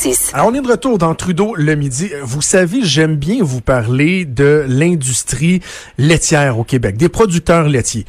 [0.00, 0.30] 6.
[0.32, 2.10] Alors, on est de retour dans Trudeau le midi.
[2.22, 5.60] Vous savez, j'aime bien vous parler de l'industrie
[5.98, 8.06] laitière au Québec, des producteurs laitiers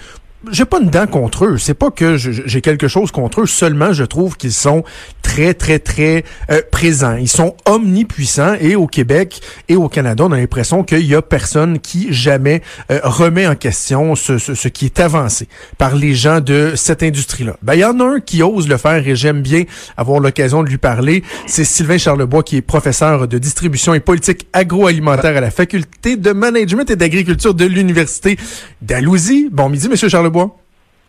[0.50, 1.58] j'ai pas une dent contre eux.
[1.60, 3.46] C'est pas que j'ai quelque chose contre eux.
[3.46, 4.84] Seulement, je trouve qu'ils sont
[5.22, 7.16] très, très, très euh, présents.
[7.16, 8.56] Ils sont omnipuissants.
[8.60, 12.62] Et au Québec et au Canada, on a l'impression qu'il y a personne qui jamais
[12.90, 15.48] euh, remet en question ce, qui est avancé
[15.78, 17.58] par les gens de cette industrie-là.
[17.62, 19.64] Ben, il y en a un qui ose le faire et j'aime bien
[19.96, 21.24] avoir l'occasion de lui parler.
[21.46, 26.32] C'est Sylvain Charlebois qui est professeur de distribution et politique agroalimentaire à la Faculté de
[26.32, 28.38] management et d'agriculture de l'Université
[28.82, 29.50] d'Alousie.
[29.52, 30.31] Bon midi, Monsieur Charlebois.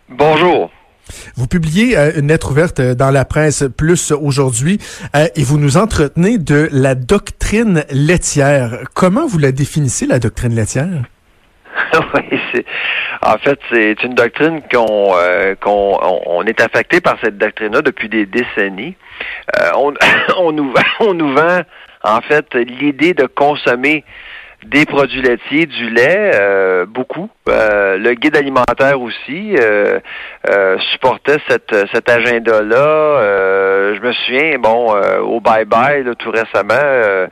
[0.09, 0.71] Bonjour.
[1.37, 4.79] Vous publiez euh, une lettre ouverte euh, dans la presse plus aujourd'hui
[5.17, 8.79] euh, et vous nous entretenez de la doctrine laitière.
[8.95, 11.03] Comment vous la définissez, la doctrine laitière?
[12.15, 12.65] oui, c'est
[13.23, 15.15] en fait c'est une doctrine qu'on
[15.61, 18.95] qu'on on, est affecté par cette doctrine-là depuis des décennies.
[19.75, 19.95] on,
[20.39, 21.63] on nous on nous vend
[22.05, 24.05] en fait l'idée de consommer
[24.65, 27.29] des produits laitiers, du lait, euh, beaucoup.
[27.49, 29.99] Euh, le guide alimentaire aussi euh,
[30.93, 33.95] supportait cette, cet agenda-là.
[33.95, 37.29] je me souviens, bon, au Bye Bye, tout récemment,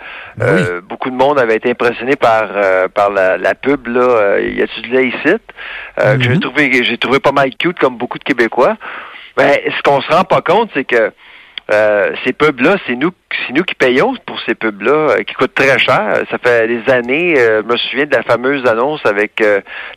[0.88, 2.48] beaucoup de monde avait été impressionné par
[2.94, 4.38] par la, la pub là.
[4.40, 5.36] y a-tu du lait ici?
[5.96, 6.40] Que j'ai mhm.
[6.40, 8.76] trouvé j'ai trouvé pas mal cute comme beaucoup de Québécois.
[9.36, 11.12] Mais ce qu'on se rend pas compte, c'est que
[11.70, 13.10] euh, ces pubs-là, c'est nous,
[13.46, 16.22] c'est nous qui payons pour ces pubs-là, euh, qui coûtent très cher.
[16.30, 19.42] Ça fait des années, euh, je me souviens de la fameuse annonce avec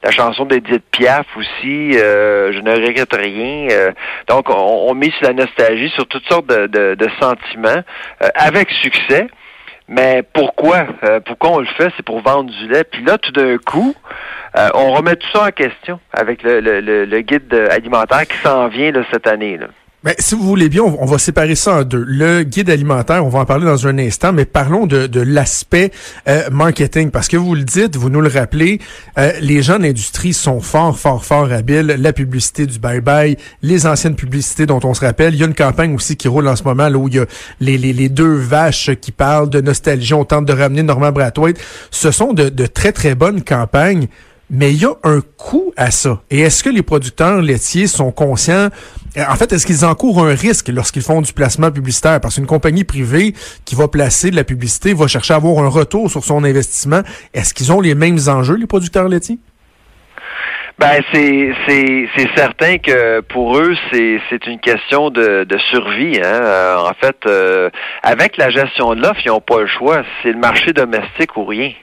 [0.03, 3.91] la chanson d'Edith Piaf aussi, je ne regrette rien.
[4.27, 7.81] donc, on, on, met sur la nostalgie, sur toutes sortes de, de, de sentiments,
[8.35, 9.27] avec succès.
[9.87, 10.85] Mais pourquoi?
[11.25, 11.91] pourquoi on le fait?
[11.97, 12.85] C'est pour vendre du lait.
[12.85, 13.93] Puis là, tout d'un coup,
[14.55, 18.91] on remet tout ça en question avec le, le, le guide alimentaire qui s'en vient
[18.91, 19.57] là, cette année.
[19.57, 19.67] Là.
[20.03, 22.03] Ben, si vous voulez bien, on, va séparer ça en deux.
[22.05, 25.91] Le guide alimentaire, on va en parler dans un instant, mais parlons de, de l'aspect
[26.27, 28.81] euh, marketing, parce que vous le dites, vous nous le rappelez,
[29.17, 31.95] euh, les gens de l'industrie sont fort, fort, fort habiles.
[31.99, 35.35] La publicité du bye-bye, les anciennes publicités dont on se rappelle.
[35.35, 37.19] Il y a une campagne aussi qui roule en ce moment, là, où il y
[37.19, 37.25] a
[37.61, 40.13] les, les, les deux vaches qui parlent de nostalgie.
[40.13, 41.61] On tente de ramener Normand Brathwaite.
[41.91, 44.09] Ce sont de, de très, très bonnes campagnes
[44.49, 46.21] mais il y a un coût à ça.
[46.29, 48.69] Et est-ce que les producteurs laitiers sont conscients
[49.17, 52.19] en fait, est-ce qu'ils encourent un risque lorsqu'ils font du placement publicitaire?
[52.19, 53.33] Parce qu'une compagnie privée
[53.65, 57.01] qui va placer de la publicité va chercher à avoir un retour sur son investissement.
[57.33, 59.37] Est-ce qu'ils ont les mêmes enjeux, les producteurs laitiers?
[60.79, 66.19] Ben c'est c'est c'est certain que pour eux c'est c'est une question de, de survie.
[66.19, 66.25] Hein.
[66.25, 67.69] Euh, en fait, euh,
[68.01, 70.01] avec la gestion de l'offre, ils n'ont pas le choix.
[70.23, 71.73] C'est le marché domestique ou rien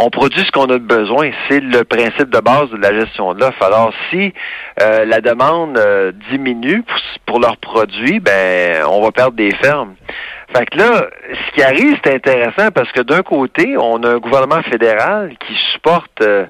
[0.00, 1.30] on produit ce qu'on a besoin.
[1.48, 3.62] C'est le principe de base de la gestion de l'offre.
[3.62, 4.32] Alors, si
[4.80, 6.84] euh, la demande euh, diminue
[7.26, 9.94] pour, leurs produits, ben, on va perdre des fermes.
[10.56, 14.18] Fait que là, ce qui arrive, c'est intéressant parce que d'un côté, on a un
[14.18, 16.46] gouvernement fédéral qui supporte euh,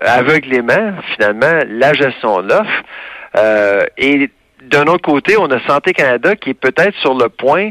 [0.00, 3.92] aveuglément, finalement, la gestion de l'offre.
[3.96, 4.30] et
[4.62, 7.70] d'un autre côté, on a Santé Canada qui est peut-être sur le point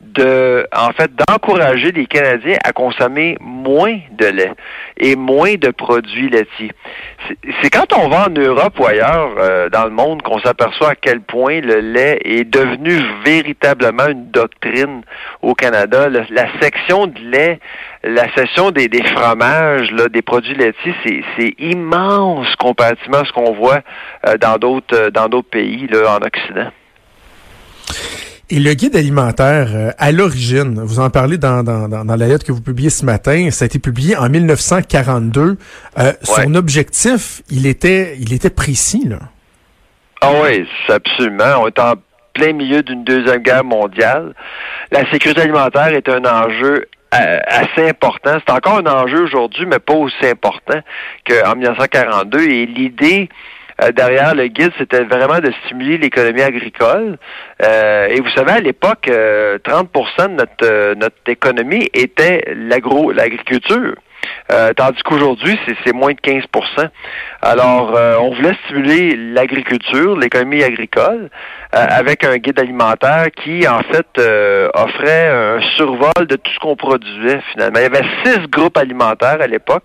[0.00, 4.52] de, en fait, d'encourager les Canadiens à consommer moins de lait
[4.96, 6.72] et moins de produits laitiers.
[7.60, 10.94] C'est quand on va en Europe ou ailleurs euh, dans le monde qu'on s'aperçoit à
[10.94, 15.02] quel point le lait est devenu véritablement une doctrine
[15.42, 16.08] au Canada.
[16.08, 17.58] la section de lait,
[18.04, 20.94] la section des, des fromages, des produits laitiers,
[21.36, 23.80] c'est immense comparativement à ce qu'on voit
[24.26, 26.70] euh, dans d'autres dans d'autres pays en Occident.
[28.50, 32.46] Et le guide alimentaire, euh, à l'origine, vous en parlez dans, dans, dans, la lettre
[32.46, 35.58] que vous publiez ce matin, ça a été publié en 1942.
[35.98, 39.18] Euh, son objectif, il était, il était précis, là.
[40.22, 41.62] Ah oui, absolument.
[41.62, 41.92] On est en
[42.32, 44.32] plein milieu d'une deuxième guerre mondiale.
[44.92, 48.38] La sécurité alimentaire est un enjeu euh, assez important.
[48.46, 50.80] C'est encore un enjeu aujourd'hui, mais pas aussi important
[51.28, 52.40] qu'en 1942.
[52.40, 53.28] Et l'idée
[53.80, 57.16] euh, derrière le guide, c'était vraiment de stimuler l'économie agricole.
[57.62, 63.94] Euh, et vous savez, à l'époque, 30% euh, de notre, notre économie était l'agro, l'agriculture.
[64.50, 66.88] Euh, tandis qu'aujourd'hui, c'est moins de 15%
[67.42, 71.30] Alors, euh, on voulait stimuler l'agriculture, l'économie agricole,
[71.74, 74.06] euh, avec un guide alimentaire qui, en fait,
[74.74, 77.78] offrait un survol de tout ce qu'on produisait, finalement.
[77.78, 79.84] Il y avait six groupes alimentaires à l'époque.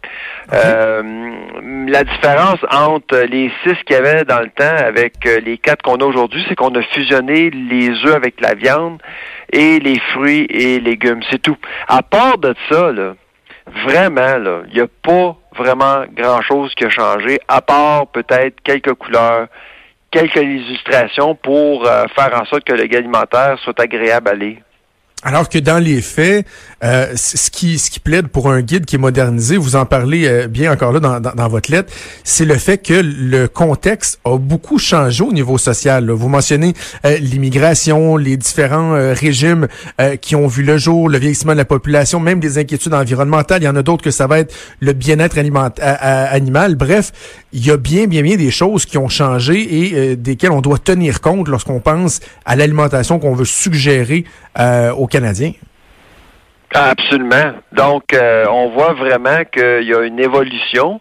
[1.93, 5.97] La différence entre les six qu'il y avait dans le temps avec les quatre qu'on
[5.97, 8.99] a aujourd'hui, c'est qu'on a fusionné les œufs avec la viande
[9.51, 11.21] et les fruits et légumes.
[11.29, 11.55] C'est tout.
[11.87, 13.13] À part de ça, là,
[13.85, 18.95] vraiment, là, il n'y a pas vraiment grand-chose qui a changé, à part peut-être quelques
[18.95, 19.45] couleurs,
[20.09, 24.57] quelques illustrations pour euh, faire en sorte que le alimentaire soit agréable à lire.
[25.25, 26.45] Alors que dans les faits,
[26.83, 30.27] euh, ce qui ce qui plaide pour un guide qui est modernisé, vous en parlez
[30.27, 31.93] euh, bien encore là dans, dans, votre lettre,
[32.25, 36.11] c'est le fait que le contexte a beaucoup changé au niveau social.
[36.11, 36.73] Vous mentionnez
[37.05, 39.67] euh, l'immigration, les différents régimes
[40.21, 43.61] qui ont vu le jour, le vieillissement de la population, même des inquiétudes environnementales.
[43.61, 46.75] Il y en a d'autres que ça va être le bien-être animal.
[46.75, 47.11] Bref,
[47.53, 50.79] il y a bien bien bien des choses qui ont changé et desquelles on doit
[50.79, 54.25] tenir compte lorsqu'on pense à l'alimentation qu'on veut suggérer
[54.57, 55.53] aux Canadiens.
[56.73, 57.53] Absolument.
[57.71, 60.99] Donc, euh, on voit vraiment qu'il y a une évolution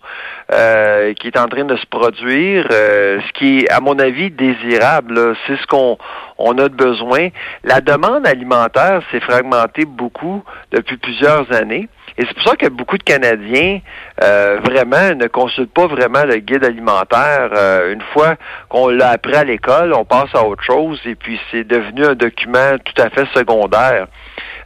[0.52, 4.30] euh, qui est en train de se produire, euh, ce qui est, à mon avis,
[4.30, 5.34] désirable.
[5.46, 5.96] C'est ce qu'on
[6.36, 7.28] on a besoin.
[7.64, 11.88] La demande alimentaire s'est fragmentée beaucoup depuis plusieurs années.
[12.18, 13.80] Et c'est pour ça que beaucoup de Canadiens
[14.18, 17.50] vraiment ne consultent pas vraiment le guide alimentaire.
[17.90, 18.34] une fois
[18.68, 22.14] qu'on l'a appris à l'école, on passe à autre chose et puis c'est devenu un
[22.14, 24.08] document tout à fait secondaire.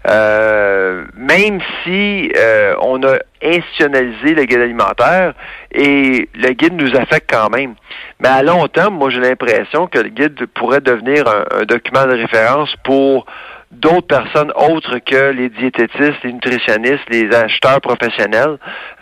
[0.09, 5.35] Euh, même si euh, on a institutionnalisé le guide alimentaire
[5.73, 7.75] et le guide nous affecte quand même.
[8.21, 12.13] Mais à long terme, moi j'ai l'impression que le guide pourrait devenir un, document de
[12.13, 13.27] référence pour
[13.73, 18.59] d'autres personnes autres que les diététistes, les nutritionnistes, les acheteurs professionnels.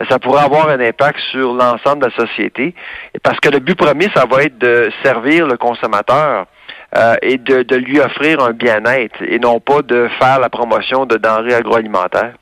[0.09, 2.73] Ça pourrait avoir un impact sur l'ensemble de la société.
[3.21, 6.47] Parce que le but premier, ça va être de servir le consommateur.
[6.95, 11.17] Euh, et de, lui offrir un bien-être et non pas de faire la promotion de
[11.17, 12.35] denrées agroalimentaires.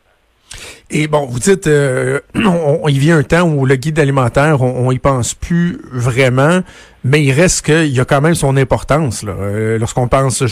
[0.92, 4.88] Et bon, vous dites, euh, on, il vient un temps où le guide alimentaire, on,
[4.88, 6.60] on y pense plus vraiment,
[7.04, 9.26] mais il reste qu'il a quand même son importance.
[9.28, 10.44] Euh, lorsqu'on pense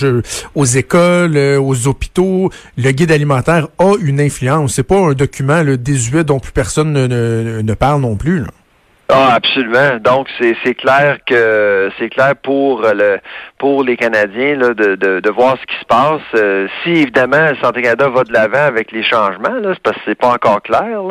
[0.56, 4.74] aux écoles, aux hôpitaux, le guide alimentaire a une influence.
[4.74, 8.40] C'est pas un document le désuet dont plus personne ne, ne parle non plus.
[8.40, 8.48] Là.
[9.14, 9.98] Ah, absolument.
[10.00, 13.20] Donc, c'est clair que c'est clair pour le
[13.58, 16.22] pour les Canadiens là, de, de, de voir ce qui se passe.
[16.36, 20.04] Euh, si évidemment Santé Canada va de l'avant avec les changements, là, c'est parce que
[20.06, 21.02] c'est pas encore clair.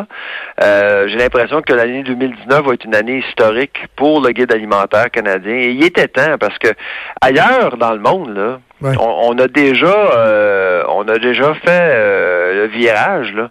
[0.63, 5.11] Euh, J'ai l'impression que l'année 2019 va être une année historique pour le guide alimentaire
[5.11, 5.55] canadien.
[5.55, 6.69] Et il était temps parce que
[7.21, 8.59] ailleurs dans le monde, là,
[8.99, 13.51] on, a déjà euh, on a déjà fait euh, le virage là.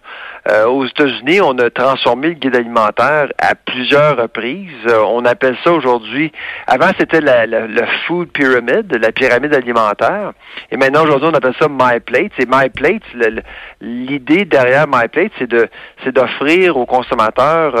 [0.50, 4.86] Euh, aux États-Unis, on a transformé le guide alimentaire à plusieurs reprises.
[5.06, 6.32] on appelle ça aujourd'hui.
[6.66, 10.32] Avant, c'était la, le food pyramid, la pyramide alimentaire.
[10.70, 12.32] Et maintenant, aujourd'hui, on appelle ça My Plate.
[12.38, 13.02] C'est My Plate.
[13.80, 15.68] L'idée derrière My Plate, c'est de
[16.04, 17.74] c'est d'offrir aux consommateurs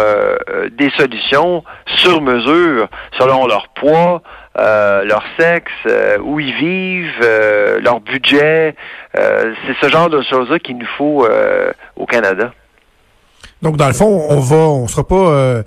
[0.70, 2.88] des solutions sur mesure,
[3.18, 4.22] selon leur poids,
[4.58, 8.74] euh, leur sexe, euh, où ils vivent, euh, leur budget.
[9.14, 11.26] c'est ce genre de choses-là qu'il nous faut
[11.96, 12.52] au Canada.
[13.62, 15.62] Donc, dans le fond, on va, on sera pas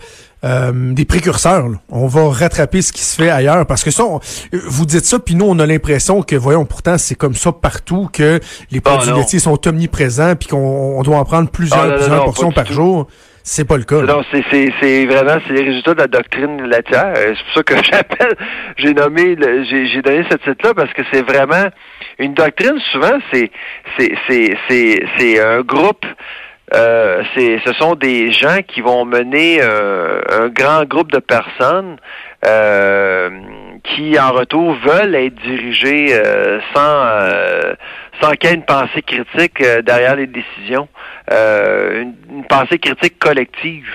[0.73, 1.67] des précurseurs.
[1.89, 4.03] On va rattraper ce qui se fait ailleurs parce que ça,
[4.51, 8.09] vous dites ça, puis nous, on a l'impression que, voyons, pourtant, c'est comme ça partout
[8.11, 8.39] que
[8.71, 12.51] les ah, produits laitiers sont omniprésents, puis qu'on doit en prendre plusieurs, ah, plusieurs portions
[12.51, 13.07] par jour.
[13.45, 14.01] C'est pas le cas.
[14.01, 17.13] Non, c'est, c'est, c'est vraiment c'est les résultats de la doctrine laitière.
[17.13, 18.37] C'est pour ça que j'appelle,
[18.77, 19.35] j'ai nommé,
[19.69, 21.67] j'ai, j'ai donné ce titre-là parce que c'est vraiment
[22.19, 22.79] une doctrine.
[22.93, 23.51] Souvent, c'est
[23.97, 26.05] c'est c'est c'est, c'est un groupe.
[26.75, 31.97] Euh, ce sont des gens qui vont mener euh, un grand groupe de personnes
[32.47, 33.29] euh,
[33.83, 37.73] qui, en retour, veulent être dirigés euh, sans
[38.21, 40.87] sans qu'il y ait une pensée critique derrière les décisions.
[41.31, 43.89] Euh, une, pensée critique collective.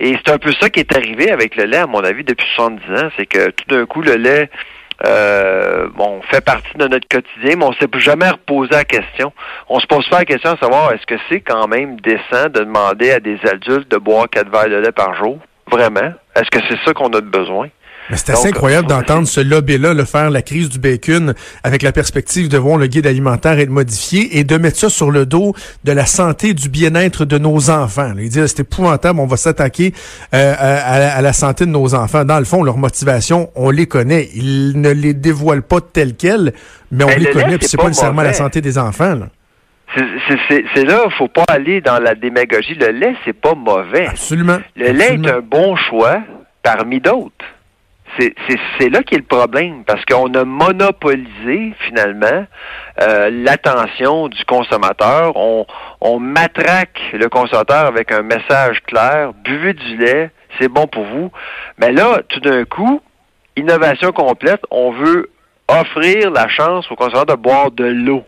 [0.00, 2.46] Et c'est un peu ça qui est arrivé avec le lait, à mon avis, depuis
[2.56, 3.08] 70 ans.
[3.16, 4.50] C'est que tout d'un coup, le lait
[5.06, 9.32] euh, bon, fait partie de notre quotidien, mais on ne s'est jamais reposé la question.
[9.68, 12.60] On se pose pas la question de savoir est-ce que c'est quand même décent de
[12.60, 15.38] demander à des adultes de boire quatre verres de lait par jour?
[15.70, 16.12] Vraiment?
[16.36, 17.68] Est-ce que c'est ça qu'on a besoin?
[18.12, 22.48] C'est assez incroyable d'entendre ce lobby-là le faire la crise du bacon avec la perspective
[22.48, 25.92] de voir le guide alimentaire être modifié et de mettre ça sur le dos de
[25.92, 28.12] la santé du bien-être de nos enfants.
[28.18, 29.94] Il dit c'est épouvantable, on va s'attaquer
[30.34, 32.24] euh, à, la santé de nos enfants.
[32.24, 34.28] Dans le fond, leur motivation, on les connaît.
[34.34, 36.52] Ils ne les dévoilent pas telles quelles,
[36.90, 37.58] mais on les connaît.
[37.58, 39.14] Puis c'est pas, nécessairement la santé des enfants.
[39.14, 39.28] Là.
[40.74, 42.74] C'est là, faut pas aller dans la démagogie.
[42.74, 44.08] Le lait, c'est pas mauvais.
[44.08, 44.58] Absolument.
[44.76, 46.20] Le lait est un bon choix
[46.62, 47.44] parmi d'autres
[48.18, 52.46] c'est là qui est le problème, parce qu'on a monopolisé finalement
[53.00, 55.36] euh, l'attention du consommateur.
[55.36, 55.66] On,
[56.00, 61.30] on matraque le consommateur avec un message clair, buvez du lait, c'est bon pour vous.
[61.78, 63.00] Mais là, tout d'un coup,
[63.56, 65.30] innovation complète, on veut
[65.68, 68.24] offrir la chance au consommateur de boire de l'eau.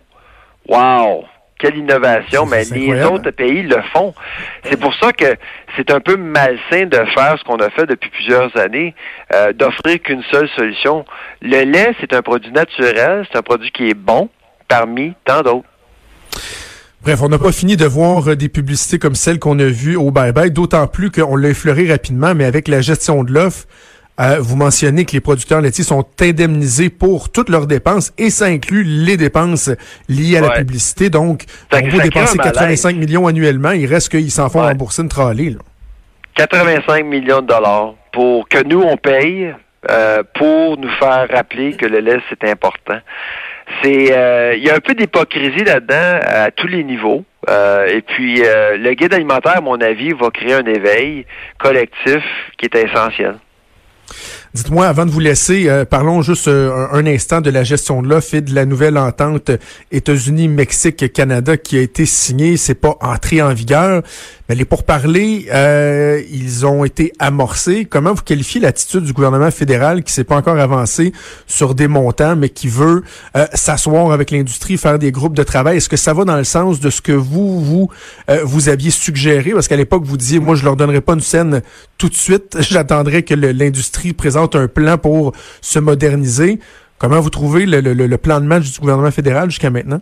[0.69, 1.27] Wow!
[1.59, 4.15] Quelle innovation, mais les autres pays le font.
[4.65, 5.37] C'est pour ça que
[5.77, 8.95] c'est un peu malsain de faire ce qu'on a fait depuis plusieurs années,
[9.35, 11.05] euh, d'offrir qu'une seule solution.
[11.43, 14.29] Le lait, c'est un produit naturel, c'est un produit qui est bon
[14.69, 15.69] parmi tant d'autres.
[17.03, 19.97] Bref, on n'a pas fini de voir euh, des publicités comme celles qu'on a vues
[19.97, 23.67] au Bye Bye, d'autant plus qu'on l'a effleuré rapidement, mais avec la gestion de l'offre,
[24.21, 28.47] euh, vous mentionnez que les producteurs laitiers sont indemnisés pour toutes leurs dépenses et ça
[28.47, 29.71] inclut les dépenses
[30.09, 31.11] liées à la publicité.
[31.11, 33.73] Donc, on va dépenser 85 millions annuellement.
[33.73, 35.57] Il reste qu'ils s'en font rembourser une trolley.
[36.37, 39.55] 85 millions de dollars pour que nous, on paye
[39.91, 42.99] euh, pour nous faire rappeler que le lait, c'est important.
[43.83, 47.25] C'est, euh, il y a un peu d'hypocrisie là-dedans à tous les niveaux.
[47.49, 51.27] Euh, et puis, le guide alimentaire, à mon avis, va créer un éveil
[51.59, 52.23] collectif
[52.59, 53.37] qui est essentiel.
[54.57, 58.09] Dites-moi, avant de vous laisser, euh, parlons juste euh, un, instant de la gestion de
[58.09, 59.51] l'offre et de la nouvelle entente
[59.93, 62.57] États-Unis-Mexique-Canada qui a été signée.
[62.57, 64.03] C'est pas entré en vigueur,
[64.55, 67.85] les pourparlers, euh, ils ont été amorcés.
[67.85, 71.13] Comment vous qualifiez l'attitude du gouvernement fédéral qui s'est pas encore avancé
[71.49, 73.03] sur des montants, mais qui veut
[73.37, 75.79] euh, s'asseoir avec l'industrie, faire des groupes de travail?
[75.79, 77.91] Est-ce que ça va dans le sens de ce que vous, vous,
[78.31, 79.51] euh, vous aviez suggéré?
[79.51, 81.63] Parce qu'à l'époque, vous disiez, moi, je leur donnerai pas une scène
[81.99, 82.57] tout de suite.
[82.61, 86.61] J'attendrai que l'industrie présente un plan pour se moderniser.
[86.99, 90.01] Comment vous trouvez le, le, le plan de match du gouvernement fédéral jusqu'à maintenant?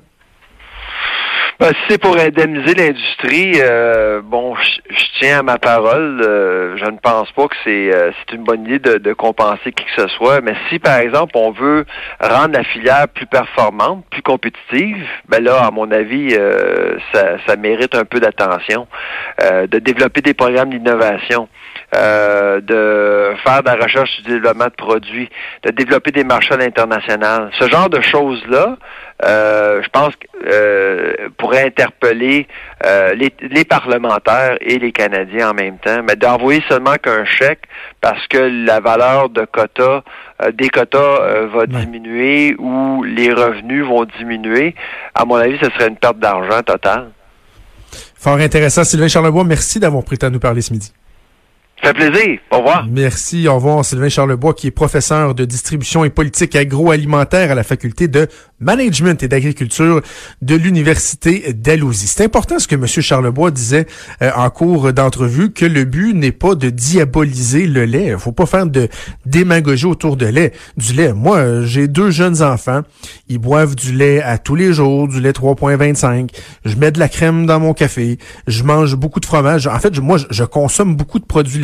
[1.61, 6.21] Ben, si c'est pour indemniser l'industrie, euh, bon, je, tiens à ma parole.
[6.21, 9.71] Euh, je ne pense pas que c'est euh, c'est une bonne idée de, de, compenser
[9.71, 10.41] qui que ce soit.
[10.41, 11.87] Mais si, par exemple, on veut
[12.21, 16.37] rendre la filière plus performante, plus compétitive, ben là, à mon avis,
[17.13, 18.89] ça, ça mérite un peu d'attention.
[19.41, 21.49] de développer des programmes d'innovation.
[21.95, 25.29] De faire de la recherche du développement de produits,
[25.63, 27.51] de développer des marchés à l'international.
[27.59, 28.77] Ce genre de choses-là,
[29.25, 30.13] euh, je pense
[30.45, 32.49] euh, pourrait interpeller
[32.85, 37.63] euh, les, parlementaires et les Canadiens en même temps, mais d'envoyer seulement qu'un chèque
[38.01, 40.03] parce que la valeur de quotas
[40.55, 44.75] des quotas va diminuer ou les revenus vont diminuer,
[45.15, 47.11] à mon avis, ce serait une perte d'argent totale.
[48.17, 48.83] Fort intéressant.
[48.85, 50.93] Sylvain Charlebois, merci d'avoir pris à nous parler ce midi.
[51.83, 52.39] Ça fait plaisir.
[52.51, 52.87] Au revoir.
[52.91, 53.49] Merci.
[53.49, 58.09] Au revoir, Sylvain Charlebois, qui est professeur de distribution et politique agroalimentaire à la faculté
[58.09, 58.29] de
[58.61, 60.01] management et d'agriculture
[60.41, 62.07] de l'Université d'Alousie.
[62.07, 62.87] C'est important ce que M.
[62.87, 63.87] Charlebois disait
[64.23, 68.09] euh, en cours d'entrevue, que le but n'est pas de diaboliser le lait.
[68.13, 68.89] Il faut pas faire de
[69.27, 71.13] démagogie autour de lait, du lait.
[71.13, 72.83] Moi, j'ai deux jeunes enfants.
[73.29, 76.31] Ils boivent du lait à tous les jours, du lait 3.25.
[76.65, 78.19] Je mets de la crème dans mon café.
[78.47, 79.67] Je mange beaucoup de fromage.
[79.67, 81.61] En fait, moi, je consomme beaucoup de produits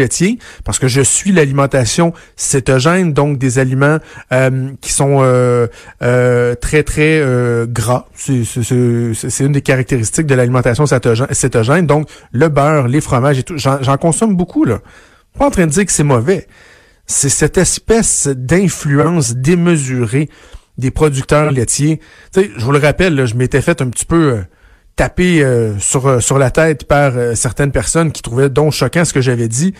[0.64, 3.98] parce que je suis l'alimentation cétogène, donc des aliments
[4.32, 5.66] euh, qui sont euh,
[6.60, 8.06] très très euh, gras.
[8.14, 11.86] C'est une des caractéristiques de l'alimentation cétogène.
[11.86, 14.80] Donc, le beurre, les fromages et tout, j'en consomme beaucoup, là.
[15.38, 16.46] Pas en train de dire que c'est mauvais.
[17.06, 20.28] C'est cette espèce d'influence démesurée
[20.78, 22.00] des producteurs laitiers.
[22.32, 24.40] Tu sais, je vous le rappelle, je m'étais fait un petit peu
[25.00, 25.78] euh, taper euh,
[26.20, 29.74] sur, la tête par certaines personnes qui trouvaient donc choquant ce que j'avais dit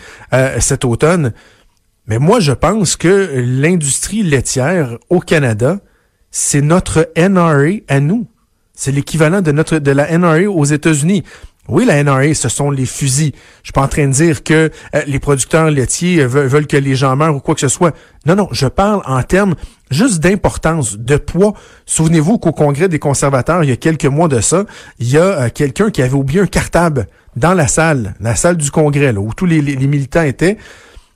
[0.59, 1.33] cet automne.
[2.07, 5.79] Mais moi, je pense que l'industrie laitière au Canada,
[6.31, 8.27] c'est notre NRA à nous.
[8.73, 11.23] C'est l'équivalent de la NRA aux États-Unis.
[11.67, 13.33] Oui, la NRA, ce sont les fusils.
[13.61, 16.95] Je suis pas en train de dire que euh, les producteurs laitiers veulent, que les
[16.95, 17.95] gens meurent ou quoi que ce soit.
[18.25, 19.55] Non, non, je parle en termes
[19.91, 21.53] juste d'importance, de poids.
[21.85, 24.65] Souvenez-vous qu'au Congrès des conservateurs, il y a quelques mois de ça,
[24.99, 28.57] il y a euh, quelqu'un qui avait oublié un cartable dans la salle, la salle
[28.57, 30.57] du Congrès, là, où tous les, militants étaient.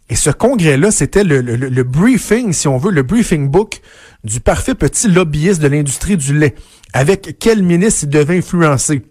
[0.09, 3.81] Et ce congrès-là, c'était le, briefing, si on veut, le briefing book
[4.23, 6.53] du parfait petit lobbyiste de l'industrie du lait.
[6.93, 9.01] Avec quel ministre il devait influencer?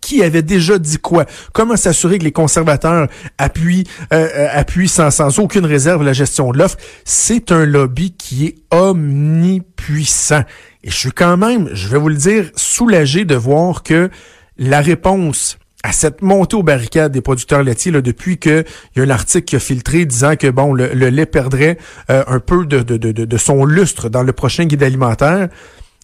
[0.00, 5.10] Qui avait déjà dit quoi, comment s'assurer que les conservateurs appuient, euh, euh, appuient sans,
[5.10, 6.76] sans aucune réserve la gestion de l'offre?
[7.04, 10.44] C'est un lobby qui est omnipuissant.
[10.82, 14.10] Et je suis quand même, je vais vous le dire, soulagé de voir que
[14.58, 18.64] la réponse à cette montée aux barricades des producteurs laitiers là, depuis qu'il
[18.96, 21.76] y a un article qui a filtré disant que bon le, lait perdrait
[22.10, 25.48] euh, un peu de, de, de, de, son lustre dans le prochain guide alimentaire.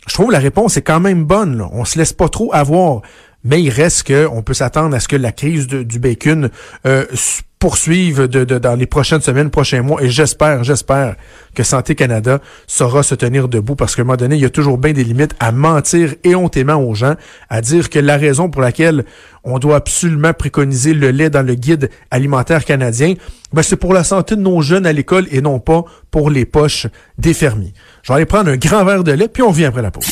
[0.07, 1.59] Je trouve la réponse est quand même bonne.
[1.59, 1.69] Là.
[1.73, 3.01] On se laisse pas trop avoir.
[3.45, 6.51] Mais il reste qu'on peut s'attendre à ce que la crise du bacon
[6.87, 7.07] euh,
[7.61, 10.03] poursuive dans les prochaines semaines, prochains mois.
[10.03, 11.17] Et j'espère, j'espère
[11.55, 14.51] que Santé Canada saura se tenir debout parce qu'à un moment donné, il y a
[14.51, 17.17] toujours bien des limites à mentir éhontément aux gens,
[17.51, 19.05] à dire que la raison pour laquelle
[19.45, 23.15] on doit absolument préconiser le lait dans le guide alimentaire canadien,
[23.53, 26.47] ben c'est pour la santé de nos jeunes à l'école et non pas pour les
[26.47, 26.87] poches
[27.19, 27.75] des fermiers.
[28.03, 30.07] Je vais aller prendre un grand verre de lait, puis on vient après la pause.